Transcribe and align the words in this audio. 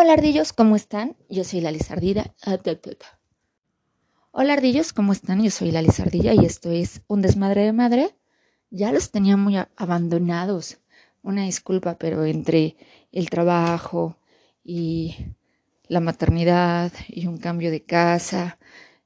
Hola 0.00 0.12
ardillos, 0.12 0.52
¿cómo 0.52 0.76
están? 0.76 1.16
Yo 1.28 1.42
soy 1.42 1.60
la 1.60 1.72
Lizardida. 1.72 2.32
Ah, 2.46 2.56
Hola 4.30 4.52
ardillos, 4.52 4.92
¿cómo 4.92 5.12
están? 5.12 5.42
Yo 5.42 5.50
soy 5.50 5.72
la 5.72 5.82
Lizardilla 5.82 6.34
y 6.34 6.46
esto 6.46 6.70
es 6.70 7.02
Un 7.08 7.20
desmadre 7.20 7.64
de 7.64 7.72
madre. 7.72 8.14
Ya 8.70 8.92
los 8.92 9.10
tenía 9.10 9.36
muy 9.36 9.56
abandonados. 9.74 10.78
Una 11.20 11.42
disculpa, 11.42 11.98
pero 11.98 12.24
entre 12.24 12.76
el 13.10 13.28
trabajo 13.28 14.16
y 14.62 15.16
la 15.88 15.98
maternidad 15.98 16.92
y 17.08 17.26
un 17.26 17.38
cambio 17.38 17.72
de 17.72 17.82
casa 17.82 18.60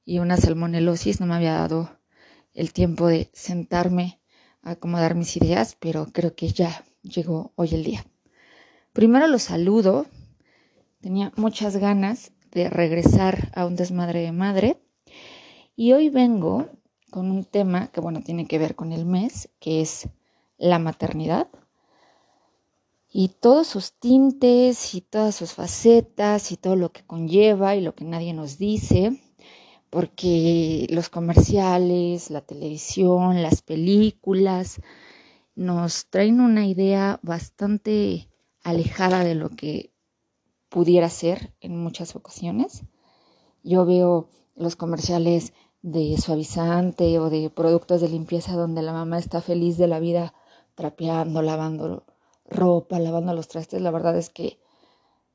y 0.04 0.18
una 0.18 0.36
salmonelosis 0.36 1.20
no 1.20 1.26
me 1.26 1.36
había 1.36 1.54
dado 1.54 1.88
el 2.52 2.74
tiempo 2.74 3.06
de 3.06 3.30
sentarme 3.32 4.20
a 4.60 4.72
acomodar 4.72 5.14
mis 5.14 5.38
ideas, 5.38 5.74
pero 5.80 6.08
creo 6.12 6.34
que 6.34 6.48
ya 6.48 6.84
llegó 7.00 7.54
hoy 7.56 7.70
el 7.72 7.82
día. 7.82 8.04
Primero 8.92 9.26
los 9.26 9.44
saludo. 9.44 10.04
Tenía 11.02 11.32
muchas 11.34 11.78
ganas 11.78 12.30
de 12.52 12.70
regresar 12.70 13.50
a 13.56 13.66
un 13.66 13.74
desmadre 13.74 14.20
de 14.20 14.30
madre. 14.30 14.80
Y 15.74 15.94
hoy 15.94 16.10
vengo 16.10 16.68
con 17.10 17.32
un 17.32 17.44
tema 17.44 17.88
que, 17.88 18.00
bueno, 18.00 18.22
tiene 18.22 18.46
que 18.46 18.60
ver 18.60 18.76
con 18.76 18.92
el 18.92 19.04
mes, 19.04 19.48
que 19.58 19.80
es 19.80 20.08
la 20.58 20.78
maternidad. 20.78 21.48
Y 23.10 23.30
todos 23.40 23.66
sus 23.66 23.94
tintes 23.94 24.94
y 24.94 25.00
todas 25.00 25.34
sus 25.34 25.54
facetas 25.54 26.52
y 26.52 26.56
todo 26.56 26.76
lo 26.76 26.92
que 26.92 27.02
conlleva 27.02 27.74
y 27.74 27.80
lo 27.80 27.96
que 27.96 28.04
nadie 28.04 28.32
nos 28.32 28.56
dice, 28.56 29.20
porque 29.90 30.86
los 30.88 31.08
comerciales, 31.08 32.30
la 32.30 32.42
televisión, 32.42 33.42
las 33.42 33.60
películas, 33.60 34.80
nos 35.56 36.06
traen 36.10 36.40
una 36.40 36.64
idea 36.64 37.18
bastante 37.22 38.28
alejada 38.62 39.24
de 39.24 39.34
lo 39.34 39.50
que 39.50 39.91
pudiera 40.72 41.10
ser 41.10 41.52
en 41.60 41.76
muchas 41.76 42.16
ocasiones. 42.16 42.84
Yo 43.62 43.84
veo 43.84 44.30
los 44.56 44.74
comerciales 44.74 45.52
de 45.82 46.16
suavizante 46.16 47.18
o 47.18 47.28
de 47.28 47.50
productos 47.50 48.00
de 48.00 48.08
limpieza 48.08 48.54
donde 48.54 48.80
la 48.80 48.92
mamá 48.92 49.18
está 49.18 49.42
feliz 49.42 49.76
de 49.76 49.86
la 49.86 50.00
vida 50.00 50.32
trapeando, 50.74 51.42
lavando 51.42 52.04
ropa, 52.48 52.98
lavando 52.98 53.34
los 53.34 53.48
trastes. 53.48 53.82
La 53.82 53.90
verdad 53.90 54.16
es 54.16 54.30
que 54.30 54.58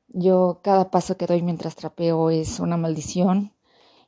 yo 0.08 0.60
cada 0.64 0.90
paso 0.90 1.18
que 1.18 1.28
doy 1.28 1.44
mientras 1.44 1.76
trapeo 1.76 2.32
es 2.32 2.60
una 2.60 2.78
maldición 2.78 3.54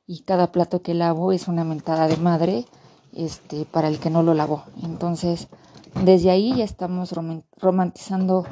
y 0.08 0.22
cada 0.22 0.52
plato 0.52 0.82
que 0.82 0.96
lavo 0.96 1.32
es 1.32 1.48
una 1.48 1.64
mentada 1.64 2.08
de 2.08 2.18
madre 2.18 2.66
este, 3.14 3.66
para 3.66 3.88
el 3.88 4.00
que 4.00 4.10
no 4.10 4.24
lo 4.24 4.34
lavó. 4.34 4.64
Entonces, 4.82 5.48
desde 6.04 6.32
ahí 6.32 6.56
ya 6.56 6.64
estamos 6.64 7.14
romantizando 7.58 8.46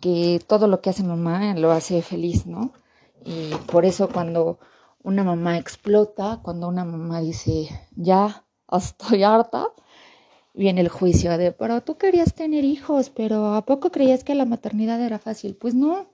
que 0.00 0.40
todo 0.46 0.68
lo 0.68 0.80
que 0.80 0.90
hace 0.90 1.02
mamá 1.02 1.54
lo 1.54 1.72
hace 1.72 2.02
feliz, 2.02 2.46
¿no? 2.46 2.72
Y 3.24 3.50
por 3.70 3.84
eso 3.84 4.08
cuando 4.08 4.58
una 5.02 5.24
mamá 5.24 5.58
explota, 5.58 6.40
cuando 6.42 6.68
una 6.68 6.84
mamá 6.84 7.20
dice, 7.20 7.68
ya 7.94 8.44
estoy 8.72 9.22
harta, 9.22 9.68
viene 10.54 10.80
el 10.80 10.88
juicio 10.88 11.36
de, 11.38 11.52
pero 11.52 11.82
tú 11.82 11.96
querías 11.96 12.34
tener 12.34 12.64
hijos, 12.64 13.10
pero 13.10 13.54
¿a 13.54 13.62
poco 13.62 13.90
creías 13.90 14.24
que 14.24 14.34
la 14.34 14.46
maternidad 14.46 15.00
era 15.00 15.18
fácil? 15.18 15.56
Pues 15.56 15.74
no, 15.74 16.06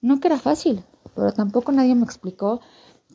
no 0.00 0.20
que 0.20 0.28
era 0.28 0.38
fácil, 0.38 0.82
pero 1.14 1.32
tampoco 1.32 1.72
nadie 1.72 1.94
me 1.94 2.04
explicó 2.04 2.60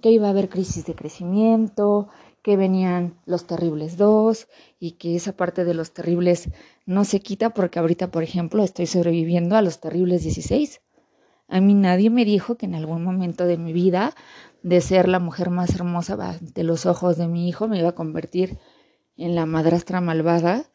que 0.02 0.12
iba 0.12 0.28
a 0.28 0.32
haber 0.32 0.50
crisis 0.50 0.86
de 0.86 0.96
crecimiento, 0.96 2.10
que 2.44 2.58
venían 2.58 3.16
los 3.26 3.48
terribles 3.48 3.98
dos 3.98 4.48
y 4.80 4.92
que 4.92 5.16
esa 5.16 5.36
parte 5.36 5.64
de 5.64 5.74
los 5.74 5.94
terribles 5.94 6.50
no 6.86 7.06
se 7.06 7.22
quita 7.22 7.52
porque 7.52 7.80
ahorita, 7.80 8.12
por 8.12 8.22
ejemplo, 8.22 8.64
estoy 8.64 8.86
sobreviviendo 8.86 9.56
a 9.56 9.62
los 9.62 9.80
terribles 9.80 10.24
16. 10.24 10.82
A 11.48 11.62
mí 11.62 11.74
nadie 11.74 12.10
me 12.10 12.26
dijo 12.26 12.58
que 12.58 12.66
en 12.66 12.76
algún 12.76 13.04
momento 13.04 13.46
de 13.46 13.58
mi 13.58 13.72
vida, 13.72 14.14
de 14.62 14.82
ser 14.82 15.08
la 15.08 15.20
mujer 15.20 15.50
más 15.50 15.74
hermosa 15.74 16.38
de 16.42 16.64
los 16.64 16.86
ojos 16.86 17.18
de 17.18 17.28
mi 17.28 17.48
hijo, 17.48 17.68
me 17.68 17.80
iba 17.80 17.90
a 17.90 17.96
convertir 17.96 18.60
en 19.16 19.36
la 19.36 19.46
madrastra 19.46 20.02
malvada 20.02 20.66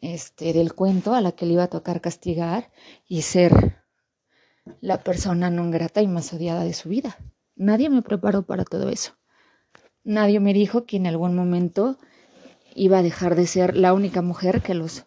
este, 0.00 0.54
del 0.54 0.74
cuento 0.74 1.14
a 1.14 1.20
la 1.20 1.32
que 1.32 1.44
le 1.44 1.52
iba 1.54 1.64
a 1.64 1.68
tocar 1.68 2.00
castigar 2.00 2.70
y 3.06 3.22
ser 3.22 3.84
la 4.80 5.02
persona 5.02 5.50
no 5.50 5.70
grata 5.70 6.00
y 6.00 6.08
más 6.08 6.32
odiada 6.32 6.64
de 6.64 6.72
su 6.72 6.88
vida. 6.88 7.18
Nadie 7.56 7.90
me 7.90 8.00
preparó 8.00 8.42
para 8.42 8.64
todo 8.64 8.88
eso. 8.88 9.12
Nadie 10.04 10.38
me 10.38 10.52
dijo 10.52 10.84
que 10.84 10.98
en 10.98 11.06
algún 11.06 11.34
momento 11.34 11.96
iba 12.74 12.98
a 12.98 13.02
dejar 13.02 13.34
de 13.34 13.46
ser 13.46 13.76
la 13.76 13.94
única 13.94 14.22
mujer 14.22 14.62
que 14.62 14.74
los 14.74 15.06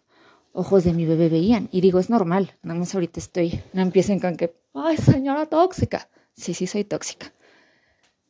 ojos 0.52 0.84
de 0.84 0.92
mi 0.92 1.06
bebé 1.06 1.28
veían. 1.28 1.68
Y 1.70 1.80
digo, 1.80 1.98
es 2.00 2.10
normal, 2.10 2.52
nada 2.62 2.78
más 2.78 2.94
ahorita 2.94 3.20
estoy, 3.20 3.62
no 3.72 3.82
empiecen 3.82 4.18
con 4.18 4.36
que, 4.36 4.56
ay, 4.74 4.96
señora 4.96 5.46
tóxica. 5.46 6.08
Sí, 6.34 6.54
sí, 6.54 6.66
soy 6.66 6.84
tóxica. 6.84 7.32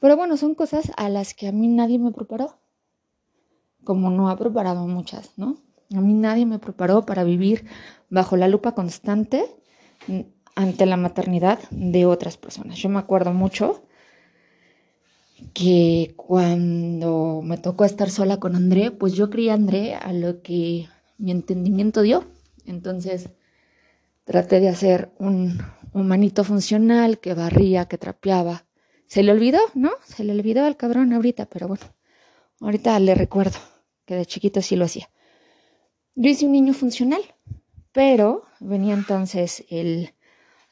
Pero 0.00 0.16
bueno, 0.16 0.36
son 0.36 0.54
cosas 0.54 0.92
a 0.96 1.08
las 1.08 1.34
que 1.34 1.48
a 1.48 1.52
mí 1.52 1.68
nadie 1.68 1.98
me 1.98 2.12
preparó. 2.12 2.58
Como 3.84 4.10
no 4.10 4.28
ha 4.28 4.36
preparado 4.36 4.86
muchas, 4.86 5.32
¿no? 5.36 5.56
A 5.94 6.00
mí 6.00 6.12
nadie 6.12 6.44
me 6.44 6.58
preparó 6.58 7.06
para 7.06 7.24
vivir 7.24 7.66
bajo 8.10 8.36
la 8.36 8.48
lupa 8.48 8.72
constante 8.72 9.46
ante 10.54 10.86
la 10.86 10.96
maternidad 10.96 11.58
de 11.70 12.04
otras 12.04 12.36
personas. 12.36 12.76
Yo 12.76 12.88
me 12.90 12.98
acuerdo 12.98 13.32
mucho 13.32 13.82
que 15.54 16.14
cuando 16.16 17.40
me 17.44 17.58
tocó 17.58 17.84
estar 17.84 18.10
sola 18.10 18.38
con 18.38 18.56
André, 18.56 18.90
pues 18.90 19.14
yo 19.14 19.30
crié 19.30 19.50
a 19.50 19.54
André 19.54 19.94
a 19.94 20.12
lo 20.12 20.42
que 20.42 20.88
mi 21.18 21.30
entendimiento 21.30 22.02
dio. 22.02 22.24
Entonces 22.66 23.30
traté 24.24 24.60
de 24.60 24.68
hacer 24.68 25.10
un 25.18 25.58
humanito 25.92 26.44
funcional 26.44 27.18
que 27.18 27.34
barría, 27.34 27.86
que 27.86 27.98
trapeaba. 27.98 28.66
Se 29.06 29.22
le 29.22 29.32
olvidó, 29.32 29.60
¿no? 29.74 29.92
Se 30.04 30.24
le 30.24 30.32
olvidó 30.32 30.64
al 30.64 30.76
cabrón 30.76 31.12
ahorita, 31.12 31.46
pero 31.46 31.68
bueno, 31.68 31.84
ahorita 32.60 32.98
le 33.00 33.14
recuerdo 33.14 33.58
que 34.04 34.16
de 34.16 34.26
chiquito 34.26 34.60
sí 34.60 34.76
lo 34.76 34.84
hacía. 34.84 35.10
Yo 36.14 36.30
hice 36.30 36.46
un 36.46 36.52
niño 36.52 36.74
funcional, 36.74 37.22
pero 37.92 38.42
venía 38.60 38.94
entonces 38.94 39.64
el, 39.70 40.14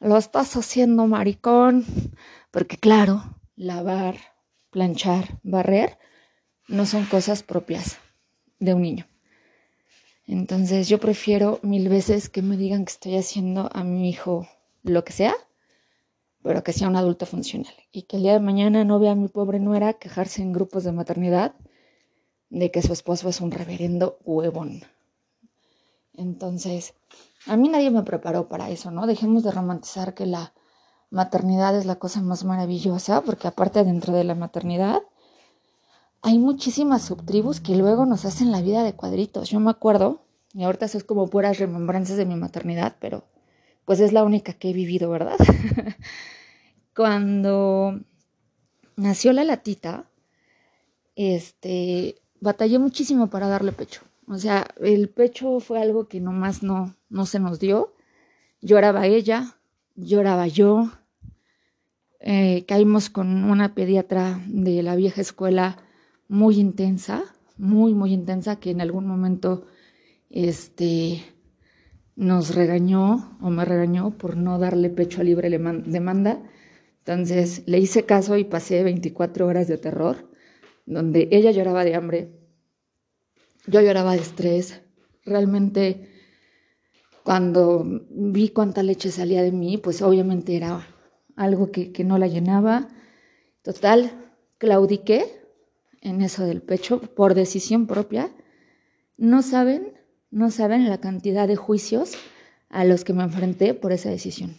lo 0.00 0.16
estás 0.16 0.56
haciendo 0.56 1.06
maricón, 1.06 1.84
porque 2.50 2.76
claro, 2.76 3.38
lavar, 3.54 4.16
planchar, 4.76 5.40
barrer, 5.42 5.96
no 6.68 6.84
son 6.84 7.06
cosas 7.06 7.42
propias 7.42 7.96
de 8.58 8.74
un 8.74 8.82
niño. 8.82 9.06
Entonces 10.26 10.86
yo 10.90 11.00
prefiero 11.00 11.60
mil 11.62 11.88
veces 11.88 12.28
que 12.28 12.42
me 12.42 12.58
digan 12.58 12.84
que 12.84 12.92
estoy 12.92 13.16
haciendo 13.16 13.70
a 13.72 13.84
mi 13.84 14.10
hijo 14.10 14.46
lo 14.82 15.02
que 15.02 15.14
sea, 15.14 15.34
pero 16.42 16.62
que 16.62 16.74
sea 16.74 16.88
un 16.88 16.96
adulto 16.96 17.24
funcional. 17.24 17.72
Y 17.90 18.02
que 18.02 18.18
el 18.18 18.24
día 18.24 18.34
de 18.34 18.40
mañana 18.40 18.84
no 18.84 18.98
vea 18.98 19.12
a 19.12 19.14
mi 19.14 19.28
pobre 19.28 19.60
nuera 19.60 19.94
quejarse 19.94 20.42
en 20.42 20.52
grupos 20.52 20.84
de 20.84 20.92
maternidad 20.92 21.54
de 22.50 22.70
que 22.70 22.82
su 22.82 22.92
esposo 22.92 23.30
es 23.30 23.40
un 23.40 23.52
reverendo 23.52 24.18
huevón. 24.24 24.82
Entonces, 26.12 26.92
a 27.46 27.56
mí 27.56 27.70
nadie 27.70 27.90
me 27.90 28.02
preparó 28.02 28.46
para 28.50 28.68
eso, 28.68 28.90
¿no? 28.90 29.06
Dejemos 29.06 29.42
de 29.42 29.52
romantizar 29.52 30.12
que 30.12 30.26
la 30.26 30.52
maternidad 31.10 31.76
es 31.76 31.86
la 31.86 31.96
cosa 31.96 32.20
más 32.20 32.44
maravillosa, 32.44 33.22
porque 33.22 33.48
aparte 33.48 33.84
dentro 33.84 34.14
de 34.14 34.24
la 34.24 34.34
maternidad 34.34 35.02
hay 36.22 36.38
muchísimas 36.38 37.02
subtribus 37.02 37.60
que 37.60 37.76
luego 37.76 38.06
nos 38.06 38.24
hacen 38.24 38.50
la 38.50 38.60
vida 38.60 38.82
de 38.82 38.94
cuadritos. 38.94 39.48
Yo 39.50 39.60
me 39.60 39.70
acuerdo, 39.70 40.22
y 40.52 40.64
ahorita 40.64 40.86
eso 40.86 40.98
es 40.98 41.04
como 41.04 41.28
puras 41.28 41.58
remembranzas 41.58 42.16
de 42.16 42.26
mi 42.26 42.34
maternidad, 42.34 42.96
pero 43.00 43.24
pues 43.84 44.00
es 44.00 44.12
la 44.12 44.24
única 44.24 44.52
que 44.52 44.70
he 44.70 44.72
vivido, 44.72 45.08
¿verdad? 45.10 45.36
Cuando 46.96 48.00
nació 48.96 49.32
la 49.32 49.44
latita, 49.44 50.10
este, 51.14 52.20
batallé 52.40 52.78
muchísimo 52.78 53.28
para 53.30 53.48
darle 53.48 53.72
pecho. 53.72 54.02
O 54.28 54.38
sea, 54.38 54.66
el 54.80 55.08
pecho 55.08 55.60
fue 55.60 55.80
algo 55.80 56.08
que 56.08 56.20
nomás 56.20 56.62
no, 56.62 56.96
no 57.08 57.26
se 57.26 57.38
nos 57.38 57.60
dio. 57.60 57.94
Lloraba 58.60 59.06
ella, 59.06 59.55
lloraba 59.96 60.46
yo. 60.46 60.90
Eh, 62.20 62.64
caímos 62.66 63.10
con 63.10 63.44
una 63.44 63.74
pediatra 63.74 64.40
de 64.46 64.82
la 64.82 64.96
vieja 64.96 65.20
escuela 65.20 65.78
muy 66.28 66.58
intensa, 66.58 67.24
muy, 67.56 67.94
muy 67.94 68.12
intensa, 68.12 68.56
que 68.56 68.70
en 68.70 68.80
algún 68.80 69.06
momento 69.06 69.66
este, 70.30 71.22
nos 72.16 72.54
regañó 72.54 73.38
o 73.40 73.50
me 73.50 73.64
regañó 73.64 74.16
por 74.16 74.36
no 74.36 74.58
darle 74.58 74.90
pecho 74.90 75.20
a 75.20 75.24
libre 75.24 75.50
demanda. 75.50 76.42
Entonces 76.98 77.62
le 77.66 77.78
hice 77.78 78.04
caso 78.04 78.36
y 78.36 78.44
pasé 78.44 78.82
24 78.82 79.46
horas 79.46 79.68
de 79.68 79.78
terror, 79.78 80.30
donde 80.86 81.28
ella 81.30 81.52
lloraba 81.52 81.84
de 81.84 81.94
hambre, 81.94 82.32
yo 83.66 83.80
lloraba 83.80 84.12
de 84.12 84.22
estrés. 84.22 84.82
Realmente 85.24 86.15
cuando 87.26 87.84
vi 88.08 88.50
cuánta 88.50 88.84
leche 88.84 89.10
salía 89.10 89.42
de 89.42 89.50
mí, 89.50 89.78
pues 89.78 90.00
obviamente 90.00 90.56
era 90.56 90.86
algo 91.34 91.72
que, 91.72 91.92
no 92.04 92.18
la 92.18 92.28
llenaba. 92.28 92.86
Total, 93.62 94.12
claudiqué 94.58 95.42
en 96.02 96.22
eso 96.22 96.44
del 96.44 96.62
pecho 96.62 97.00
por 97.00 97.34
decisión 97.34 97.88
propia. 97.88 98.30
No 99.16 99.42
saben, 99.42 99.94
no 100.30 100.52
saben 100.52 100.88
la 100.88 100.98
cantidad 100.98 101.48
de 101.48 101.56
juicios 101.56 102.12
a 102.68 102.84
los 102.84 103.02
que 103.02 103.12
me 103.12 103.24
enfrenté 103.24 103.74
por 103.74 103.90
esa 103.90 104.08
decisión. 104.08 104.54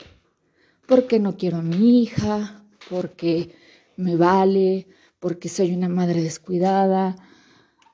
porque 0.90 1.19
no 1.19 1.38
quiero 1.38 1.60
a 1.60 1.62
mi 1.62 2.02
hija, 2.02 2.66
porque 2.90 3.56
me 3.96 4.18
vale, 4.18 4.88
porque 5.22 5.48
soy 5.48 5.74
una 5.74 5.88
madre 5.88 6.22
descuidada. 6.22 7.16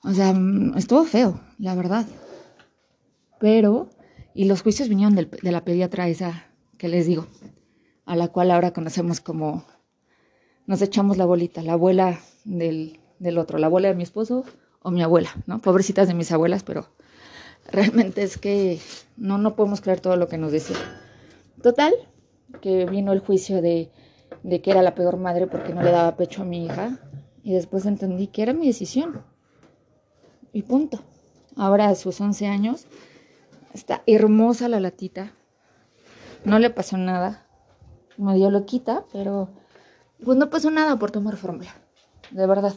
O 0.04 0.14
sea, 0.14 0.34
mm, 0.34 0.80
estuvo 0.80 1.04
feo, 1.04 1.42
la 1.60 1.76
verdad. 1.76 2.08
Pero, 3.40 3.90
y 4.34 4.46
los 4.46 4.62
juicios 4.62 4.90
vinieron 4.90 5.16
de 5.16 5.52
la 5.52 5.64
pediatra 5.64 6.08
esa 6.08 6.48
que 6.78 6.88
les 6.88 7.06
digo, 7.06 7.28
a 8.06 8.16
la 8.16 8.28
cual 8.30 8.52
ahora 8.52 8.74
conocemos 8.74 9.20
como, 9.20 9.66
nos 10.66 10.82
echamos 10.82 11.18
la 11.18 11.26
bolita, 11.26 11.62
la 11.62 11.74
abuela 11.74 12.20
del, 12.44 13.00
del 13.20 13.38
otro, 13.38 13.58
la 13.58 13.68
abuela 13.68 13.90
de 13.90 13.96
mi 13.96 14.04
esposo 14.04 14.44
o 14.82 14.92
mi 14.92 15.02
abuela, 15.02 15.30
¿no? 15.46 15.60
Pobrecitas 15.60 16.08
de 16.08 16.14
mis 16.14 16.32
abuelas, 16.32 16.64
pero 16.64 16.90
realmente 17.72 18.24
es 18.24 18.38
que 18.38 18.80
no, 19.18 19.38
no 19.38 19.56
podemos 19.56 19.82
creer 19.82 20.02
todo 20.02 20.18
lo 20.18 20.28
que 20.28 20.38
nos 20.38 20.52
decía. 20.52 20.78
Total, 21.62 21.94
que 22.62 22.86
vino 22.86 23.14
el 23.14 23.20
juicio 23.20 23.62
de, 23.62 23.92
de 24.44 24.62
que 24.62 24.72
era 24.72 24.82
la 24.82 24.96
peor 24.96 25.18
madre 25.18 25.48
porque 25.48 25.74
no 25.74 25.82
le 25.82 25.92
daba 25.92 26.18
pecho 26.18 26.42
a 26.42 26.46
mi 26.46 26.66
hija 26.66 27.00
y 27.44 27.54
después 27.54 27.86
entendí 27.86 28.28
que 28.28 28.42
era 28.42 28.54
mi 28.54 28.68
decisión. 28.68 29.24
Y 30.52 30.64
punto. 30.64 31.00
Ahora 31.56 31.88
a 31.88 31.96
sus 31.96 32.20
11 32.20 32.48
años 32.48 32.88
está 33.74 34.04
hermosa 34.08 34.68
la 34.68 34.80
latita. 34.80 35.34
No 36.46 36.60
le 36.60 36.70
pasó 36.70 36.98
nada. 36.98 37.46
Me 38.18 38.36
dio 38.36 38.52
loquita, 38.52 39.06
pero 39.12 39.50
pues 40.24 40.38
no 40.38 40.50
pasó 40.50 40.72
nada 40.72 40.98
por 40.98 41.12
tomar 41.12 41.38
fórmula. 41.38 41.74
De 42.32 42.46
verdad. 42.48 42.76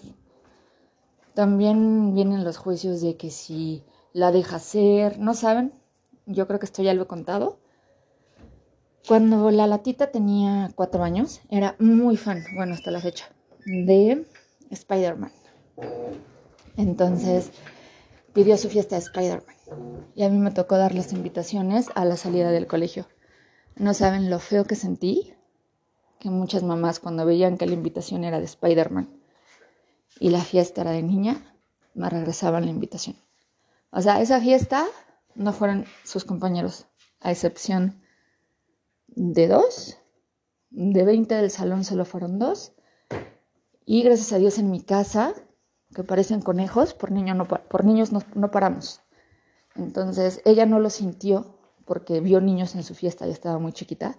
También 1.35 2.15
vienen 2.15 2.45
los 2.45 2.57
juicios 2.57 3.01
de 3.03 3.17
que 3.17 3.31
si 3.31 3.85
la 4.13 4.33
deja 4.33 4.59
ser, 4.59 5.19
no 5.19 5.35
saben, 5.35 5.75
yo 6.25 6.47
creo 6.47 6.59
que 6.59 6.67
esto 6.67 6.83
ya 6.83 6.95
lo 6.95 7.03
he 7.03 7.07
contado. 7.07 7.59
Cuando 9.07 9.51
la 9.51 9.67
latita 9.67 10.11
tenía 10.11 10.71
cuatro 10.75 11.05
años, 11.05 11.41
era 11.51 11.77
muy 11.79 12.17
fan, 12.17 12.43
bueno, 12.57 12.75
hasta 12.75 12.91
la 12.91 13.01
fecha, 13.01 13.27
de 13.67 14.27
Spider-Man. 14.71 15.31
Entonces 16.77 17.53
pidió 18.33 18.57
su 18.57 18.69
fiesta 18.69 18.97
de 18.97 19.03
Spider-Man. 19.03 19.56
Y 20.15 20.23
a 20.23 20.29
mí 20.29 20.39
me 20.39 20.51
tocó 20.51 20.77
dar 20.77 20.95
las 20.95 21.13
invitaciones 21.13 21.89
a 21.95 22.05
la 22.05 22.17
salida 22.17 22.51
del 22.51 22.67
colegio. 22.67 23.07
No 23.77 23.95
saben 23.95 24.31
lo 24.31 24.39
feo 24.39 24.65
que 24.65 24.75
sentí, 24.75 25.35
que 26.19 26.31
muchas 26.31 26.63
mamás 26.63 27.01
cuando 27.01 27.27
veían 27.27 27.59
que 27.59 27.67
la 27.67 27.75
invitación 27.75 28.25
era 28.25 28.39
de 28.39 28.47
Spider-Man 28.47 29.09
y 30.19 30.31
la 30.31 30.41
fiesta 30.41 30.81
era 30.81 30.93
de 30.93 31.03
niña, 31.03 31.55
me 31.95 32.09
regresaban 32.09 32.65
la 32.65 32.71
invitación. 32.71 33.17
O 33.91 34.01
sea, 34.01 34.21
esa 34.21 34.41
fiesta 34.41 34.87
no 35.35 35.53
fueron 35.53 35.85
sus 36.05 36.25
compañeros, 36.25 36.87
a 37.21 37.31
excepción 37.31 38.03
de 39.09 39.49
dos. 39.49 39.99
De 40.71 41.05
20 41.05 41.35
del 41.35 41.51
salón 41.51 41.85
solo 41.85 42.05
fueron 42.05 42.39
dos. 42.39 42.73
Y 43.85 44.03
gracias 44.03 44.33
a 44.33 44.39
Dios 44.39 44.59
en 44.59 44.71
mi 44.71 44.83
casa, 44.83 45.33
que 45.95 46.03
parecen 46.03 46.43
conejos, 46.43 46.93
por, 46.93 47.13
niño 47.13 47.35
no, 47.35 47.47
por 47.47 47.85
niños 47.85 48.13
no, 48.13 48.21
no 48.35 48.51
paramos. 48.51 49.01
Entonces 49.79 50.41
ella 50.45 50.67
no 50.67 50.81
lo 50.81 50.91
sintió 50.91 51.59
porque 51.85 52.21
vio 52.21 52.41
niños 52.41 52.75
en 52.75 52.83
su 52.83 52.95
fiesta 52.95 53.27
y 53.27 53.31
estaba 53.31 53.59
muy 53.59 53.73
chiquita. 53.73 54.17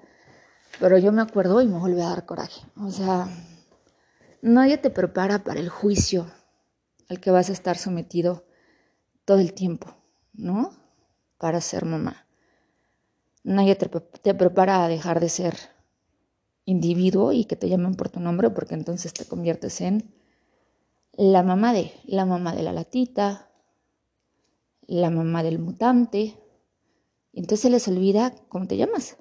Pero 0.79 0.97
yo 0.97 1.11
me 1.11 1.21
acuerdo 1.21 1.61
y 1.61 1.67
me 1.67 1.79
volvió 1.79 2.05
a 2.05 2.09
dar 2.09 2.25
coraje. 2.25 2.61
O 2.77 2.91
sea, 2.91 3.27
nadie 4.41 4.77
te 4.77 4.89
prepara 4.89 5.43
para 5.43 5.59
el 5.59 5.69
juicio 5.69 6.27
al 7.09 7.19
que 7.19 7.31
vas 7.31 7.49
a 7.49 7.53
estar 7.53 7.77
sometido 7.77 8.45
todo 9.25 9.39
el 9.39 9.53
tiempo, 9.53 9.95
¿no? 10.33 10.71
Para 11.37 11.61
ser 11.61 11.85
mamá. 11.85 12.27
Nadie 13.43 13.75
te, 13.75 14.33
prepara 14.33 14.83
a 14.83 14.87
dejar 14.87 15.19
de 15.19 15.29
ser 15.29 15.55
individuo 16.65 17.31
y 17.31 17.45
que 17.45 17.55
te 17.55 17.69
llamen 17.69 17.95
por 17.95 18.09
tu 18.09 18.19
nombre 18.19 18.49
porque 18.49 18.73
entonces 18.73 19.13
te 19.13 19.25
conviertes 19.25 19.79
en 19.79 20.13
la 21.13 21.43
mamá 21.43 21.73
de, 21.73 21.91
la 22.05 22.25
mamá 22.25 22.53
de 22.53 22.63
la 22.63 22.73
latita, 22.73 23.46
la 24.87 25.09
mamá 25.09 25.43
del 25.43 25.59
mutante. 25.59 26.39
Entonces 27.33 27.61
se 27.61 27.69
les 27.69 27.87
olvida 27.87 28.33
cómo 28.49 28.67
te 28.67 28.77
llamas. 28.77 29.17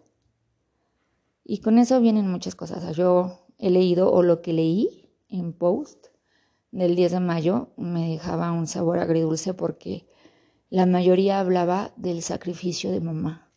Y 1.44 1.58
con 1.58 1.78
eso 1.78 2.00
vienen 2.00 2.30
muchas 2.30 2.54
cosas. 2.54 2.96
Yo 2.96 3.46
he 3.58 3.70
leído 3.70 4.10
o 4.10 4.22
lo 4.22 4.42
que 4.42 4.52
leí 4.52 5.10
en 5.28 5.52
post 5.52 6.06
del 6.70 6.96
10 6.96 7.12
de 7.12 7.20
mayo 7.20 7.72
me 7.76 8.08
dejaba 8.10 8.52
un 8.52 8.66
sabor 8.66 8.98
agridulce 8.98 9.54
porque 9.54 10.06
la 10.68 10.86
mayoría 10.86 11.40
hablaba 11.40 11.92
del 11.96 12.22
sacrificio 12.22 12.90
de 12.90 13.00
mamá. 13.00 13.52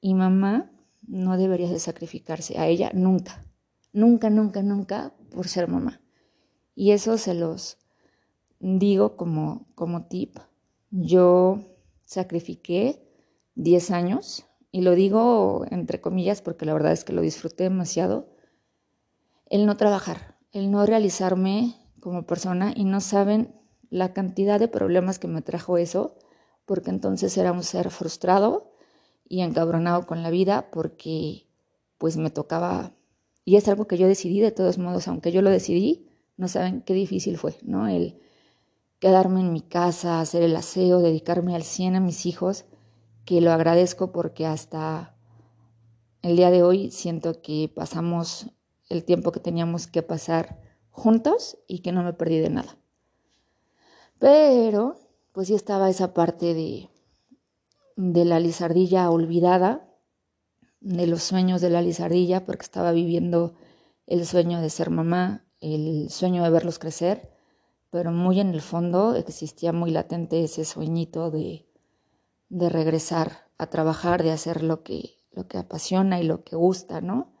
Y 0.00 0.14
mamá 0.14 0.70
no 1.06 1.36
debería 1.36 1.68
de 1.68 1.78
sacrificarse 1.78 2.58
a 2.58 2.66
ella 2.66 2.90
nunca, 2.94 3.44
nunca, 3.92 4.30
nunca, 4.30 4.62
nunca 4.62 5.14
por 5.30 5.48
ser 5.48 5.68
mamá. 5.68 6.00
Y 6.74 6.92
eso 6.92 7.18
se 7.18 7.34
los 7.34 7.78
digo 8.60 9.16
como, 9.16 9.66
como 9.74 10.06
tip. 10.06 10.38
Yo 10.90 11.60
sacrifiqué 12.04 13.02
10 13.54 13.90
años, 13.90 14.46
y 14.70 14.80
lo 14.80 14.94
digo 14.94 15.64
entre 15.70 16.00
comillas 16.00 16.40
porque 16.40 16.64
la 16.64 16.72
verdad 16.72 16.92
es 16.92 17.04
que 17.04 17.12
lo 17.12 17.20
disfruté 17.20 17.64
demasiado, 17.64 18.28
el 19.50 19.66
no 19.66 19.76
trabajar, 19.76 20.36
el 20.52 20.70
no 20.70 20.86
realizarme 20.86 21.74
como 22.00 22.26
persona 22.26 22.72
y 22.74 22.84
no 22.84 23.00
saben 23.00 23.54
la 23.90 24.12
cantidad 24.12 24.58
de 24.58 24.68
problemas 24.68 25.18
que 25.18 25.28
me 25.28 25.42
trajo 25.42 25.78
eso, 25.78 26.16
porque 26.64 26.90
entonces 26.90 27.36
era 27.36 27.52
un 27.52 27.62
ser 27.62 27.90
frustrado 27.90 28.72
y 29.26 29.40
encabronado 29.40 30.06
con 30.06 30.22
la 30.22 30.30
vida 30.30 30.70
porque 30.70 31.46
pues 31.98 32.16
me 32.16 32.30
tocaba, 32.30 32.94
y 33.44 33.56
es 33.56 33.68
algo 33.68 33.86
que 33.86 33.98
yo 33.98 34.06
decidí 34.06 34.40
de 34.40 34.52
todos 34.52 34.78
modos, 34.78 35.08
aunque 35.08 35.32
yo 35.32 35.42
lo 35.42 35.50
decidí, 35.50 36.08
no 36.36 36.48
saben 36.48 36.82
qué 36.82 36.94
difícil 36.94 37.36
fue, 37.36 37.56
¿no? 37.62 37.88
El 37.88 38.20
quedarme 38.98 39.40
en 39.40 39.52
mi 39.52 39.60
casa, 39.60 40.20
hacer 40.20 40.42
el 40.42 40.56
aseo, 40.56 41.00
dedicarme 41.00 41.54
al 41.54 41.62
100 41.62 41.96
a 41.96 42.00
mis 42.00 42.26
hijos, 42.26 42.64
que 43.24 43.40
lo 43.40 43.52
agradezco 43.52 44.12
porque 44.12 44.46
hasta 44.46 45.14
el 46.22 46.36
día 46.36 46.50
de 46.50 46.62
hoy 46.62 46.90
siento 46.90 47.40
que 47.42 47.70
pasamos 47.74 48.50
el 48.88 49.04
tiempo 49.04 49.32
que 49.32 49.40
teníamos 49.40 49.86
que 49.86 50.02
pasar 50.02 50.60
juntos 50.90 51.58
y 51.68 51.80
que 51.80 51.92
no 51.92 52.02
me 52.02 52.12
perdí 52.12 52.38
de 52.38 52.50
nada. 52.50 52.76
Pero, 54.18 54.96
pues 55.32 55.48
sí 55.48 55.54
estaba 55.54 55.90
esa 55.90 56.12
parte 56.12 56.54
de, 56.54 56.90
de 57.96 58.24
la 58.24 58.40
lizardilla 58.40 59.10
olvidada, 59.10 59.88
de 60.80 61.06
los 61.06 61.22
sueños 61.22 61.60
de 61.60 61.70
la 61.70 61.82
lizardilla, 61.82 62.44
porque 62.44 62.64
estaba 62.64 62.92
viviendo 62.92 63.54
el 64.06 64.26
sueño 64.26 64.60
de 64.60 64.70
ser 64.70 64.90
mamá, 64.90 65.44
el 65.60 66.10
sueño 66.10 66.42
de 66.42 66.50
verlos 66.50 66.78
crecer, 66.78 67.37
pero 67.90 68.10
muy 68.10 68.40
en 68.40 68.50
el 68.50 68.60
fondo 68.60 69.14
existía 69.14 69.72
muy 69.72 69.90
latente 69.90 70.44
ese 70.44 70.64
sueñito 70.64 71.30
de, 71.30 71.66
de 72.48 72.68
regresar 72.68 73.48
a 73.58 73.66
trabajar, 73.68 74.22
de 74.22 74.32
hacer 74.32 74.62
lo 74.62 74.82
que, 74.82 75.16
lo 75.32 75.48
que 75.48 75.58
apasiona 75.58 76.20
y 76.20 76.24
lo 76.24 76.44
que 76.44 76.56
gusta, 76.56 77.00
¿no? 77.00 77.32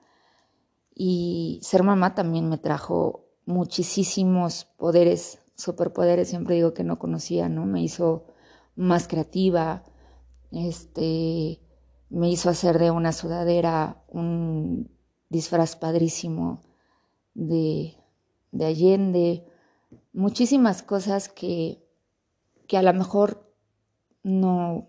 Y 0.94 1.60
ser 1.62 1.82
mamá 1.82 2.14
también 2.14 2.48
me 2.48 2.58
trajo 2.58 3.26
muchísimos 3.46 4.64
poderes, 4.64 5.38
superpoderes, 5.56 6.28
siempre 6.28 6.56
digo 6.56 6.74
que 6.74 6.84
no 6.84 6.98
conocía, 6.98 7.48
¿no? 7.48 7.66
Me 7.66 7.82
hizo 7.82 8.26
más 8.74 9.08
creativa, 9.08 9.84
este, 10.50 11.60
me 12.10 12.30
hizo 12.30 12.50
hacer 12.50 12.78
de 12.78 12.90
una 12.90 13.12
sudadera 13.12 14.02
un 14.08 14.90
disfraz 15.28 15.76
padrísimo 15.76 16.62
de, 17.34 17.96
de 18.50 18.64
Allende, 18.66 19.46
muchísimas 20.18 20.82
cosas 20.82 21.28
que, 21.28 21.80
que 22.66 22.76
a 22.76 22.82
lo 22.82 22.92
mejor 22.92 23.54
no, 24.24 24.86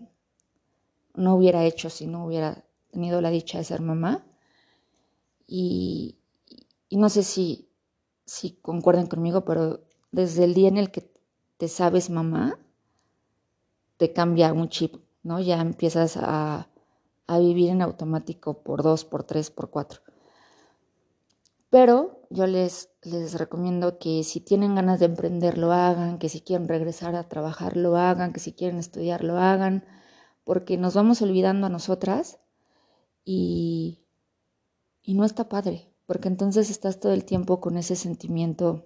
no 1.14 1.36
hubiera 1.36 1.64
hecho 1.64 1.88
si 1.88 2.08
no 2.08 2.26
hubiera 2.26 2.64
tenido 2.90 3.20
la 3.20 3.30
dicha 3.30 3.58
de 3.58 3.64
ser 3.64 3.80
mamá. 3.80 4.26
Y, 5.46 6.18
no 6.90 7.08
sé 7.08 7.22
si, 7.22 7.70
si 8.24 8.56
concuerdan 8.56 9.06
conmigo, 9.06 9.44
pero 9.44 9.84
desde 10.10 10.42
el 10.42 10.52
día 10.52 10.68
en 10.68 10.78
el 10.78 10.90
que 10.90 11.08
te 11.58 11.68
sabes 11.68 12.10
mamá, 12.10 12.58
te 13.98 14.12
cambia 14.12 14.52
un 14.52 14.68
chip, 14.68 14.96
¿no? 15.22 15.38
Ya 15.38 15.60
empiezas 15.60 16.16
a, 16.16 16.68
a 17.28 17.38
vivir 17.38 17.70
en 17.70 17.82
automático 17.82 18.64
por 18.64 18.82
dos, 18.82 19.04
por 19.04 19.22
tres, 19.22 19.52
por 19.52 19.70
cuatro. 19.70 20.00
Pero 21.70 22.26
yo 22.30 22.46
les, 22.46 22.90
les 23.02 23.38
recomiendo 23.38 23.98
que 23.98 24.24
si 24.24 24.40
tienen 24.40 24.74
ganas 24.74 25.00
de 25.00 25.06
emprender, 25.06 25.56
lo 25.56 25.72
hagan, 25.72 26.18
que 26.18 26.28
si 26.28 26.40
quieren 26.40 26.68
regresar 26.68 27.14
a 27.14 27.28
trabajar, 27.28 27.76
lo 27.76 27.96
hagan, 27.96 28.32
que 28.32 28.40
si 28.40 28.52
quieren 28.52 28.78
estudiar, 28.78 29.24
lo 29.24 29.38
hagan, 29.38 29.84
porque 30.44 30.76
nos 30.76 30.94
vamos 30.94 31.22
olvidando 31.22 31.66
a 31.68 31.70
nosotras 31.70 32.40
y, 33.24 34.00
y 35.02 35.14
no 35.14 35.24
está 35.24 35.48
padre 35.48 35.90
porque 36.10 36.26
entonces 36.26 36.70
estás 36.70 36.98
todo 36.98 37.12
el 37.12 37.24
tiempo 37.24 37.60
con 37.60 37.76
ese 37.76 37.94
sentimiento 37.94 38.84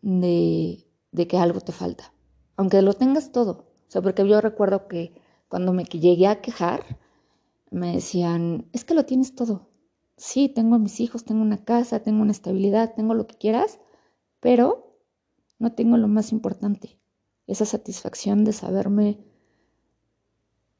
de, 0.00 0.86
que 1.28 1.36
algo 1.36 1.60
te 1.60 1.72
falta, 1.72 2.14
aunque 2.56 2.80
lo 2.80 2.94
tengas 2.94 3.32
todo. 3.32 3.66
O 3.86 3.90
sea, 3.90 4.00
porque 4.00 4.26
yo 4.26 4.40
recuerdo 4.40 4.88
que 4.88 5.12
cuando 5.48 5.74
me 5.74 5.84
llegué 5.84 6.26
a 6.26 6.40
quejar, 6.40 6.98
me 7.70 7.92
decían, 7.92 8.66
es 8.72 8.86
que 8.86 8.94
lo 8.94 9.04
tienes 9.04 9.34
todo. 9.34 9.68
Sí, 10.16 10.48
tengo 10.48 10.76
a 10.76 10.78
mis 10.78 11.00
hijos, 11.00 11.24
tengo 11.24 11.42
una 11.42 11.64
casa, 11.64 12.00
tengo 12.00 12.22
una 12.22 12.32
estabilidad, 12.32 12.94
tengo 12.94 13.14
lo 13.14 13.26
que 13.26 13.36
quieras, 13.36 13.78
pero 14.40 14.96
no 15.58 15.72
tengo 15.72 15.96
lo 15.96 16.08
más 16.08 16.32
importante, 16.32 16.98
esa 17.46 17.64
satisfacción 17.64 18.44
de 18.44 18.52
saberme 18.52 19.18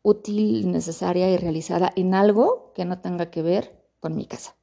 útil, 0.03 0.71
necesaria 0.71 1.31
y 1.31 1.37
realizada 1.37 1.93
en 1.95 2.15
algo 2.15 2.73
que 2.75 2.85
no 2.85 3.01
tenga 3.01 3.31
que 3.31 3.43
ver 3.43 3.81
con 4.01 4.17
mi 4.17 4.27
casa. 4.27 4.57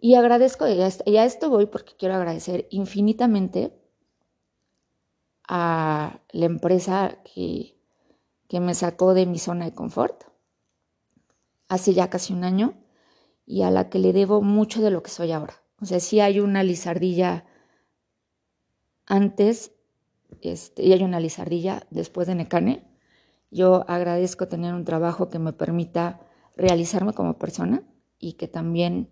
Y 0.00 0.16
agradezco, 0.16 0.66
y 0.66 1.16
a 1.16 1.24
esto 1.24 1.48
voy 1.48 1.66
porque 1.66 1.94
quiero 1.96 2.16
agradecer 2.16 2.66
infinitamente 2.70 3.72
a 5.46 6.20
la 6.32 6.46
empresa 6.46 7.18
que, 7.22 7.78
que 8.48 8.58
me 8.58 8.74
sacó 8.74 9.14
de 9.14 9.26
mi 9.26 9.38
zona 9.38 9.66
de 9.66 9.74
confort 9.74 10.24
hace 11.68 11.94
ya 11.94 12.10
casi 12.10 12.32
un 12.32 12.42
año 12.44 12.81
y 13.46 13.62
a 13.62 13.70
la 13.70 13.88
que 13.88 13.98
le 13.98 14.12
debo 14.12 14.42
mucho 14.42 14.82
de 14.82 14.90
lo 14.90 15.02
que 15.02 15.10
soy 15.10 15.32
ahora. 15.32 15.54
O 15.80 15.84
sea, 15.84 16.00
sí 16.00 16.20
hay 16.20 16.40
una 16.40 16.62
lizardilla 16.62 17.44
antes 19.06 19.72
este, 20.40 20.82
y 20.82 20.92
hay 20.92 21.02
una 21.02 21.20
lizardilla 21.20 21.86
después 21.90 22.26
de 22.26 22.34
Necane. 22.34 22.88
Yo 23.50 23.84
agradezco 23.88 24.48
tener 24.48 24.74
un 24.74 24.84
trabajo 24.84 25.28
que 25.28 25.38
me 25.38 25.52
permita 25.52 26.20
realizarme 26.56 27.12
como 27.12 27.38
persona 27.38 27.82
y 28.18 28.34
que 28.34 28.48
también 28.48 29.10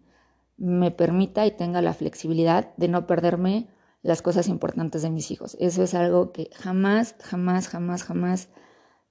me 0.57 0.91
permita 0.91 1.47
y 1.47 1.51
tenga 1.51 1.83
la 1.83 1.95
flexibilidad 1.95 2.75
de 2.77 2.89
no 2.89 3.07
perderme 3.07 3.69
las 4.03 4.23
cosas 4.23 4.49
importantes 4.49 5.03
de 5.03 5.11
mis 5.11 5.31
hijos. 5.31 5.57
Eso 5.61 5.83
es 5.83 5.95
algo 5.95 6.33
que 6.33 6.51
jamás, 6.55 7.17
jamás, 7.21 7.69
jamás, 7.69 8.05
jamás 8.05 8.49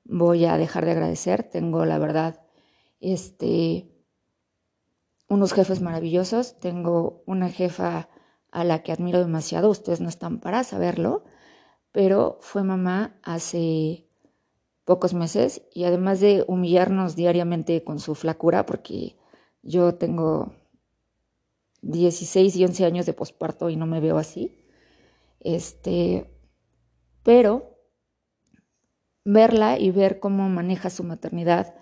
voy 0.04 0.46
a 0.46 0.58
dejar 0.58 0.86
de 0.86 0.92
agradecer. 0.92 1.44
Tengo, 1.44 1.86
la 1.86 2.00
verdad, 2.00 2.42
este, 3.00 3.99
unos 5.30 5.54
jefes 5.54 5.82
maravillosos. 5.82 6.60
Tengo 6.60 7.24
una 7.26 7.50
jefa 7.50 8.10
a 8.52 8.64
la 8.64 8.84
que 8.84 8.92
admiro 8.92 9.20
demasiado. 9.20 9.70
Ustedes 9.70 10.02
no 10.02 10.10
están 10.10 10.40
para 10.40 10.64
saberlo, 10.64 11.24
pero 11.92 12.40
fue 12.42 12.64
mamá 12.64 13.18
hace 13.24 14.08
pocos 14.84 15.14
meses 15.14 15.62
y 15.72 15.84
además 15.84 16.20
de 16.20 16.44
humillarnos 16.48 17.16
diariamente 17.16 17.84
con 17.84 18.00
su 18.00 18.16
flacura, 18.16 18.66
porque 18.66 19.16
yo 19.62 19.96
tengo 19.96 20.52
16 21.84 22.56
y 22.56 22.66
11 22.66 22.86
años 22.86 23.06
de 23.06 23.14
posparto 23.14 23.70
y 23.70 23.76
no 23.76 23.86
me 23.86 24.00
veo 24.00 24.18
así. 24.18 24.58
Este, 25.40 26.30
pero 27.24 27.78
verla 29.24 29.78
y 29.78 29.92
ver 29.92 30.20
cómo 30.20 30.50
maneja 30.50 30.90
su 30.90 31.04
maternidad 31.04 31.76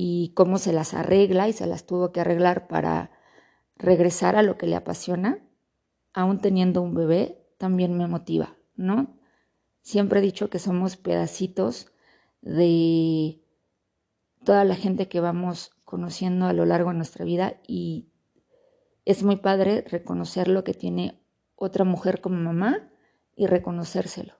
y 0.00 0.28
cómo 0.36 0.58
se 0.58 0.72
las 0.72 0.94
arregla 0.94 1.48
y 1.48 1.52
se 1.52 1.66
las 1.66 1.84
tuvo 1.84 2.12
que 2.12 2.20
arreglar 2.20 2.68
para 2.68 3.10
regresar 3.74 4.36
a 4.36 4.44
lo 4.44 4.56
que 4.56 4.68
le 4.68 4.76
apasiona, 4.76 5.40
aún 6.12 6.38
teniendo 6.38 6.82
un 6.82 6.94
bebé, 6.94 7.44
también 7.58 7.98
me 7.98 8.06
motiva, 8.06 8.54
¿no? 8.76 9.18
Siempre 9.80 10.20
he 10.20 10.22
dicho 10.22 10.50
que 10.50 10.60
somos 10.60 10.96
pedacitos 10.96 11.90
de 12.42 13.42
toda 14.44 14.62
la 14.62 14.76
gente 14.76 15.08
que 15.08 15.18
vamos 15.18 15.72
conociendo 15.84 16.46
a 16.46 16.52
lo 16.52 16.64
largo 16.64 16.90
de 16.90 16.96
nuestra 16.96 17.24
vida 17.24 17.56
y 17.66 18.06
es 19.04 19.24
muy 19.24 19.34
padre 19.34 19.82
reconocer 19.84 20.46
lo 20.46 20.62
que 20.62 20.74
tiene 20.74 21.20
otra 21.56 21.82
mujer 21.84 22.20
como 22.20 22.36
mamá 22.36 22.88
y 23.34 23.48
reconocérselo. 23.48 24.34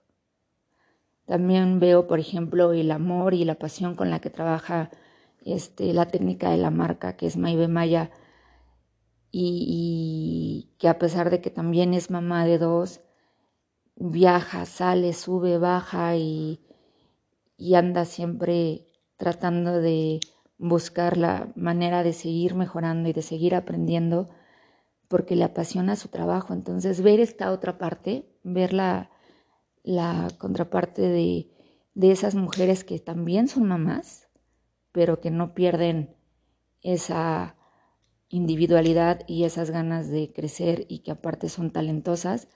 También 1.27 1.81
veo, 1.81 2.07
por 2.07 2.21
ejemplo, 2.21 2.73
el 2.73 2.93
amor 2.93 3.35
y 3.35 3.45
la 3.45 3.57
pasión 3.57 3.97
con 3.97 4.09
la 4.09 4.21
que 4.21 4.31
trabaja 4.31 4.93
este, 5.45 5.93
la 5.93 6.07
técnica 6.07 6.51
de 6.51 6.59
la 6.59 6.71
marca, 6.71 7.17
que 7.17 7.27
es 7.27 7.37
Maibe 7.37 7.69
Maya, 7.69 8.11
y, 9.31 10.71
que 10.79 10.89
a 10.89 10.99
pesar 10.99 11.31
de 11.31 11.41
que 11.41 11.51
también 11.51 11.95
es 11.95 12.11
mamá 12.11 12.45
de 12.47 12.59
dos, 12.59 13.01
viaja, 13.97 14.65
sale, 14.67 15.13
sube, 15.13 15.59
baja 15.59 16.17
y, 16.17 16.61
y 17.57 17.75
anda 17.75 18.05
siempre 18.05 18.87
tratando 19.17 19.81
de 19.81 20.21
buscar 20.57 21.17
la 21.17 21.53
manera 21.57 22.03
de 22.03 22.13
seguir 22.13 22.55
mejorando 22.55 23.09
y 23.09 23.13
de 23.13 23.23
seguir 23.23 23.55
aprendiendo 23.55 24.29
porque 25.09 25.37
le 25.37 25.45
apasiona 25.45 25.97
su 25.97 26.09
trabajo. 26.09 26.53
Entonces, 26.53 27.03
ver 27.03 27.21
esta 27.21 27.51
otra 27.51 27.79
parte, 27.79 28.27
ver 28.45 28.73
la, 28.73 29.11
la 29.83 30.29
contraparte 30.39 31.03
de, 31.03 31.51
de 31.95 32.13
esas 32.13 32.35
mujeres 32.35 32.85
que 32.85 32.99
también 32.99 33.49
son 33.49 33.67
mamás, 33.67 34.28
pero 34.93 35.21
que 35.21 35.31
no 35.31 35.55
pierden 35.55 36.15
esa 36.83 37.57
individualidad 38.29 39.23
y 39.27 39.45
esas 39.45 39.71
ganas 39.71 40.11
de 40.11 40.33
crecer 40.33 40.87
y 40.89 41.01
que 41.01 41.13
aparte 41.13 41.49
son 41.49 41.71
talentosas, 41.71 42.49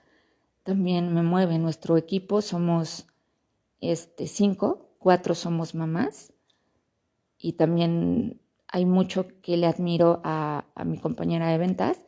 también 0.62 1.14
me 1.14 1.22
mueve. 1.22 1.58
Nuestro 1.58 1.96
equipo 1.96 2.42
somos 2.42 3.06
este, 3.80 4.26
cinco, 4.26 4.94
cuatro 4.98 5.34
somos 5.34 5.74
mamás 5.74 6.32
y 7.38 7.54
también 7.54 8.40
hay 8.68 8.86
mucho 8.86 9.26
que 9.42 9.56
le 9.56 9.66
admiro 9.66 10.20
a, 10.24 10.66
a 10.74 10.84
mi 10.84 10.98
compañera 10.98 11.48
de 11.48 11.58
ventas, 11.58 12.04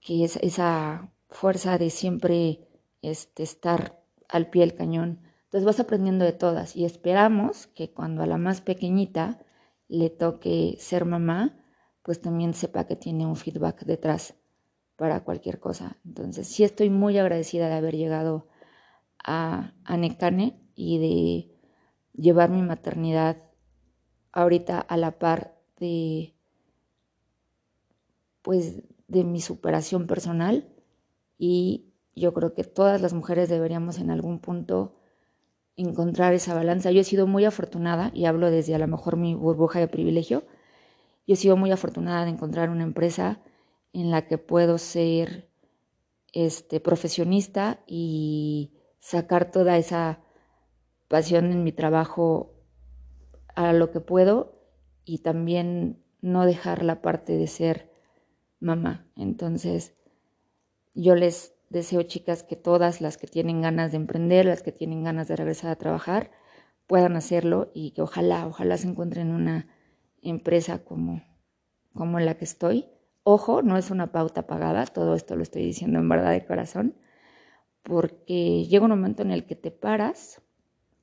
que 0.00 0.24
es 0.24 0.36
esa 0.36 1.12
fuerza 1.28 1.78
de 1.78 1.90
siempre 1.90 2.68
este, 3.02 3.42
estar 3.42 4.02
al 4.28 4.50
pie 4.50 4.62
del 4.62 4.74
cañón. 4.74 5.20
Entonces 5.44 5.64
vas 5.64 5.80
aprendiendo 5.80 6.24
de 6.24 6.32
todas 6.32 6.76
y 6.76 6.84
esperamos 6.84 7.68
que 7.68 7.90
cuando 7.90 8.22
a 8.22 8.26
la 8.26 8.36
más 8.36 8.60
pequeñita 8.60 9.38
le 9.88 10.10
toque 10.10 10.76
ser 10.80 11.04
mamá, 11.04 11.58
pues 12.02 12.20
también 12.20 12.54
sepa 12.54 12.86
que 12.86 12.96
tiene 12.96 13.26
un 13.26 13.36
feedback 13.36 13.84
detrás 13.84 14.34
para 14.96 15.24
cualquier 15.24 15.60
cosa. 15.60 15.98
Entonces 16.04 16.48
sí 16.48 16.64
estoy 16.64 16.90
muy 16.90 17.18
agradecida 17.18 17.68
de 17.68 17.74
haber 17.74 17.96
llegado 17.96 18.48
a, 19.24 19.74
a 19.84 19.96
y 20.74 20.98
de 20.98 21.56
llevar 22.14 22.50
mi 22.50 22.62
maternidad 22.62 23.36
ahorita 24.32 24.80
a 24.80 24.96
la 24.96 25.18
par 25.18 25.58
de 25.78 26.34
pues 28.42 28.82
de 29.08 29.24
mi 29.24 29.40
superación 29.40 30.06
personal 30.06 30.68
y 31.38 31.92
yo 32.14 32.32
creo 32.32 32.54
que 32.54 32.64
todas 32.64 33.00
las 33.00 33.12
mujeres 33.12 33.48
deberíamos 33.48 33.98
en 33.98 34.10
algún 34.10 34.40
punto 34.40 34.96
encontrar 35.76 36.34
esa 36.34 36.54
balanza. 36.54 36.90
Yo 36.90 37.00
he 37.00 37.04
sido 37.04 37.26
muy 37.26 37.44
afortunada, 37.44 38.10
y 38.14 38.24
hablo 38.24 38.50
desde 38.50 38.74
a 38.74 38.78
lo 38.78 38.86
mejor 38.86 39.16
mi 39.16 39.34
burbuja 39.34 39.78
de 39.78 39.88
privilegio, 39.88 40.44
yo 41.26 41.34
he 41.34 41.36
sido 41.36 41.56
muy 41.56 41.70
afortunada 41.72 42.24
de 42.24 42.30
encontrar 42.30 42.70
una 42.70 42.84
empresa 42.84 43.40
en 43.92 44.10
la 44.10 44.26
que 44.26 44.38
puedo 44.38 44.78
ser 44.78 45.48
este, 46.32 46.80
profesionista 46.80 47.80
y 47.86 48.74
sacar 49.00 49.50
toda 49.50 49.76
esa 49.76 50.20
pasión 51.08 51.50
en 51.50 51.64
mi 51.64 51.72
trabajo 51.72 52.54
a 53.54 53.72
lo 53.72 53.90
que 53.90 54.00
puedo 54.00 54.60
y 55.04 55.18
también 55.18 56.02
no 56.20 56.44
dejar 56.44 56.84
la 56.84 57.00
parte 57.00 57.36
de 57.36 57.46
ser 57.46 57.90
mamá. 58.60 59.06
Entonces, 59.16 59.94
yo 60.94 61.14
les 61.14 61.55
deseo, 61.68 62.02
chicas, 62.02 62.42
que 62.42 62.56
todas 62.56 63.00
las 63.00 63.16
que 63.16 63.26
tienen 63.26 63.62
ganas 63.62 63.92
de 63.92 63.98
emprender, 63.98 64.46
las 64.46 64.62
que 64.62 64.72
tienen 64.72 65.04
ganas 65.04 65.28
de 65.28 65.36
regresar 65.36 65.70
a 65.70 65.76
trabajar, 65.76 66.30
puedan 66.86 67.16
hacerlo 67.16 67.70
y 67.74 67.92
que 67.92 68.02
ojalá, 68.02 68.46
ojalá 68.46 68.76
se 68.76 68.88
encuentren 68.88 69.30
una 69.30 69.68
empresa 70.22 70.84
como, 70.84 71.22
como 71.94 72.20
la 72.20 72.36
que 72.36 72.44
estoy. 72.44 72.86
Ojo, 73.24 73.62
no 73.62 73.76
es 73.76 73.90
una 73.90 74.12
pauta 74.12 74.46
pagada, 74.46 74.86
todo 74.86 75.14
esto 75.14 75.36
lo 75.36 75.42
estoy 75.42 75.64
diciendo 75.64 75.98
en 75.98 76.08
verdad 76.08 76.32
de 76.32 76.46
corazón, 76.46 76.94
porque 77.82 78.64
llega 78.64 78.84
un 78.84 78.90
momento 78.90 79.22
en 79.22 79.32
el 79.32 79.46
que 79.46 79.56
te 79.56 79.70
paras, 79.70 80.42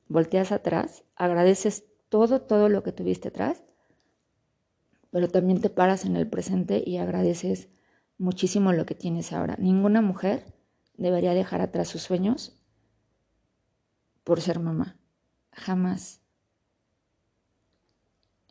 volteas 0.08 0.52
atrás, 0.52 1.04
agradeces 1.16 1.86
todo, 2.10 2.42
todo 2.42 2.70
lo 2.70 2.84
que 2.84 2.92
tuviste 2.92 3.30
atrás 3.30 3.64
pero 5.14 5.30
también 5.30 5.62
te 5.62 5.70
paras 5.70 6.06
en 6.06 6.16
el 6.16 6.28
presente 6.28 6.84
y 6.84 6.98
agradeces 6.98 7.70
muchísimo 8.18 8.74
lo 8.74 8.88
que 8.88 8.96
tienes 8.96 9.32
ahora. 9.32 9.56
Ninguna 9.60 10.02
mujer 10.02 10.53
debería 10.96 11.34
dejar 11.34 11.62
atrás 11.62 11.88
sus 11.88 12.02
sueños 12.02 12.56
por 14.24 14.42
ser 14.42 14.60
mamá. 14.60 14.98
Jamás. 15.52 16.22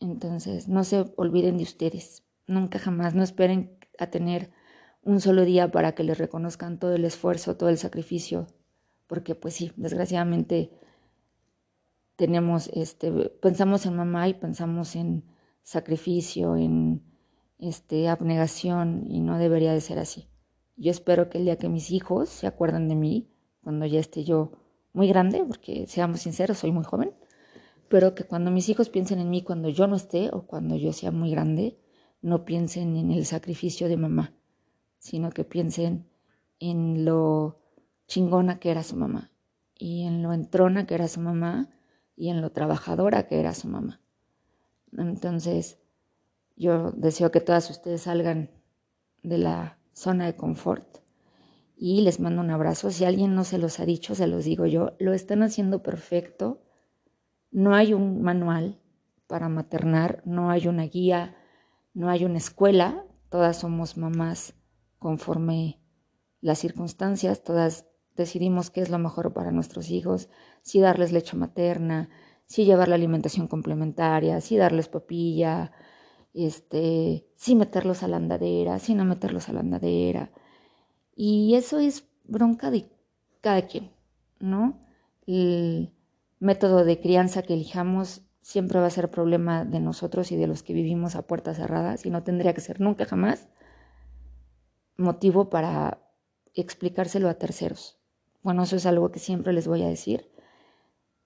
Entonces, 0.01 0.69
no 0.69 0.85
se 0.85 1.13
olviden 1.17 1.57
de 1.57 1.65
ustedes. 1.65 2.25
Nunca 2.47 2.79
jamás. 2.79 3.15
No 3.15 3.23
esperen 3.23 3.79
a 3.99 4.09
tener 4.09 4.51
un 5.03 5.21
solo 5.21 5.45
día 5.45 5.71
para 5.71 5.93
que 5.95 6.05
les 6.05 6.19
reconozcan 6.19 6.79
todo 6.79 6.95
el 6.95 7.05
esfuerzo, 7.05 7.57
todo 7.57 7.69
el 7.69 7.79
sacrificio. 7.79 8.47
Porque 9.07 9.35
pues 9.35 9.55
sí, 9.55 9.73
desgraciadamente 9.77 10.71
tenemos, 12.17 12.69
este, 12.69 13.11
pensamos 13.11 13.87
en 13.87 13.97
mamá 13.97 14.29
y 14.29 14.35
pensamos 14.35 14.97
en 14.97 15.25
sacrificio, 15.63 16.57
en 16.57 17.03
este, 17.59 18.09
abnegación 18.09 19.07
y 19.09 19.21
no 19.21 19.39
debería 19.39 19.73
de 19.73 19.81
ser 19.81 19.99
así. 19.99 20.29
Yo 20.83 20.91
espero 20.91 21.31
que 21.31 21.39
el 21.39 21.45
día 21.45 21.59
que 21.59 21.69
mis 21.69 21.93
hijos 21.93 22.29
se 22.29 22.49
acuerden 22.49 22.89
de 22.89 22.97
mí, 22.97 23.29
cuando 23.63 23.87
ya 23.87 24.01
esté 24.01 24.25
yo 24.25 24.51
muy 24.93 25.07
grande, 25.07 25.45
porque 25.47 25.87
seamos 25.87 26.23
sinceros, 26.23 26.59
soy 26.59 26.73
muy 26.73 26.83
joven, 26.83 27.15
pero 27.89 28.17
que 28.17 28.25
cuando 28.25 28.51
mis 28.51 28.69
hijos 28.69 28.89
piensen 28.89 29.21
en 29.21 29.31
mí 29.31 29.43
cuando 29.43 29.69
yo 29.69 29.87
no 29.87 29.95
esté 29.95 30.31
o 30.33 30.43
cuando 30.43 30.75
yo 30.75 30.93
sea 30.93 31.13
muy 31.13 31.31
grande, 31.31 31.79
no 32.21 32.45
piensen 32.45 32.97
en 32.97 33.13
el 33.13 33.27
sacrificio 33.27 33.87
de 33.87 33.97
mamá, 33.97 34.35
sino 34.99 35.31
que 35.31 35.45
piensen 35.45 36.09
en 36.59 37.05
lo 37.05 37.61
chingona 38.09 38.59
que 38.59 38.73
era 38.73 38.83
su 38.83 38.97
mamá 38.97 39.31
y 39.79 40.03
en 40.03 40.21
lo 40.21 40.33
entrona 40.33 40.85
que 40.85 40.97
era 40.97 41.07
su 41.07 41.21
mamá 41.21 41.71
y 42.17 42.31
en 42.31 42.41
lo 42.41 42.51
trabajadora 42.51 43.29
que 43.29 43.39
era 43.39 43.55
su 43.55 43.69
mamá. 43.69 44.01
Entonces, 44.99 45.79
yo 46.57 46.91
deseo 46.91 47.31
que 47.31 47.41
todas 47.41 47.71
ustedes 47.71 48.03
salgan 48.03 48.51
de 49.23 49.39
la 49.39 49.79
zona 49.93 50.27
de 50.27 50.37
confort. 50.37 50.99
Y 51.77 52.03
les 52.03 52.21
mando 52.21 52.41
un 52.41 52.51
abrazo. 52.51 52.91
Si 52.91 53.05
alguien 53.05 53.35
no 53.35 53.45
se 53.45 53.59
los 53.59 53.81
ha 53.81 53.85
dicho, 53.85 54.15
se 54.15 54.27
los 54.27 54.45
digo 54.45 54.67
yo, 54.67 54.93
lo 54.99 55.13
están 55.13 55.43
haciendo 55.43 55.83
perfecto. 55.83 56.63
No 57.51 57.75
hay 57.75 57.93
un 57.93 58.23
manual 58.23 58.81
para 59.27 59.49
maternar, 59.49 60.23
no 60.25 60.51
hay 60.51 60.69
una 60.69 60.85
guía, 60.85 61.37
no 61.95 62.09
hay 62.09 62.25
una 62.25 62.39
escuela, 62.39 63.05
todas 63.31 63.59
somos 63.59 63.97
mamás 63.97 64.55
conforme 64.99 65.81
las 66.41 66.59
circunstancias, 66.59 67.43
todas 67.43 67.87
decidimos 68.15 68.71
qué 68.71 68.81
es 68.83 68.91
lo 68.91 68.99
mejor 68.99 69.33
para 69.33 69.51
nuestros 69.51 69.91
hijos, 69.91 70.29
si 70.63 70.81
darles 70.81 71.13
leche 71.13 71.37
materna, 71.37 72.11
si 72.47 72.65
llevar 72.65 72.89
la 72.89 72.97
alimentación 72.97 73.49
complementaria, 73.49 74.41
si 74.41 74.57
darles 74.57 74.89
papilla, 74.89 75.73
este, 76.35 77.27
si 77.37 77.55
meterlos 77.55 78.03
a 78.03 78.09
la 78.09 78.17
andadera, 78.17 78.79
si 78.79 78.95
no 78.95 79.05
meterlos 79.05 79.49
a 79.49 79.53
la 79.53 79.61
andadera. 79.61 80.31
Y 81.15 81.55
eso 81.55 81.79
es 81.79 82.09
bronca 82.25 82.71
de 82.71 82.89
cada 83.41 83.63
quien, 83.63 83.91
¿no? 84.41 84.81
El 85.27 85.93
método 86.39 86.85
de 86.85 87.01
crianza 87.01 87.43
que 87.43 87.55
elijamos 87.55 88.23
siempre 88.41 88.81
va 88.81 88.87
a 88.87 88.91
ser 88.91 89.11
problema 89.11 89.65
de 89.65 89.81
nosotros 89.81 90.33
y 90.33 90.37
de 90.37 90.47
los 90.47 90.63
que 90.63 90.73
vivimos 90.73 91.15
a 91.15 91.23
puertas 91.23 91.59
cerradas 91.59 92.05
y 92.07 92.11
no 92.11 92.23
tendría 92.23 92.55
que 92.55 92.61
ser 92.61 92.81
nunca 92.81 93.05
jamás 93.05 93.49
motivo 94.97 95.51
para 95.51 95.99
explicárselo 96.55 97.29
a 97.29 97.35
terceros. 97.35 97.99
Bueno, 98.43 98.65
eso 98.65 98.77
es 98.77 98.87
algo 98.87 99.11
que 99.11 99.19
siempre 99.19 99.53
les 99.53 99.69
voy 99.69 99.83
a 99.83 99.89
decir. 99.89 100.31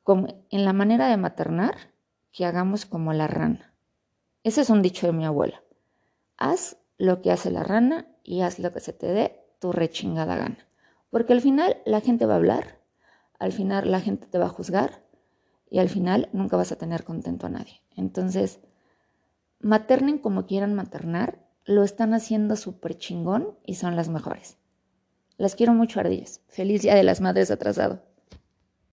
Como 0.03 0.45
en 0.51 0.65
la 0.65 0.73
manera 0.73 1.09
de 1.09 1.17
maternar, 1.17 1.75
que 2.33 2.45
hagamos 2.45 2.85
como 2.87 3.13
la 3.13 3.27
rana. 3.27 3.75
Ese 4.47 4.61
es 4.61 4.71
un 4.71 4.81
dicho 4.81 5.09
de 5.09 5.13
mi 5.13 5.25
abuela. 5.25 5.61
Haz 6.39 6.77
lo 6.99 7.21
que 7.21 7.33
hace 7.33 7.51
la 7.51 7.65
rana 7.65 8.07
y 8.23 8.43
haz 8.43 8.61
lo 8.61 8.73
que 8.73 8.79
se 8.79 8.93
te 8.93 9.09
dé 9.09 9.45
tu 9.59 9.73
rechingada 9.73 10.37
gana. 10.37 10.69
Porque 11.11 11.33
al 11.33 11.41
final 11.41 11.79
la 11.85 12.01
gente 12.01 12.27
va 12.27 12.35
a 12.35 12.37
hablar, 12.37 12.79
al 13.41 13.51
final 13.51 13.91
la 13.91 14.01
gente 14.01 14.29
te 14.29 14.39
va 14.39 14.47
a 14.47 14.51
juzgar 14.51 15.03
y 15.69 15.81
al 15.81 15.89
final 15.89 16.29
nunca 16.33 16.57
vas 16.57 16.71
a 16.71 16.79
tener 16.79 17.03
contento 17.03 17.49
a 17.49 17.51
nadie. 17.51 17.83
Entonces, 17.97 18.61
maternen 19.59 20.19
como 20.19 20.47
quieran 20.47 20.75
maternar, 20.75 21.45
lo 21.65 21.83
están 21.83 22.15
haciendo 22.15 22.55
súper 22.55 22.97
chingón 22.97 23.59
y 23.65 23.75
son 23.75 23.97
las 23.97 24.09
mejores. 24.09 24.59
Las 25.39 25.57
quiero 25.57 25.75
mucho, 25.75 25.99
ardillas. 25.99 26.41
Feliz 26.47 26.83
Día 26.83 26.95
de 26.95 27.03
las 27.03 27.21
Madres 27.21 27.51
atrasado. 27.51 28.05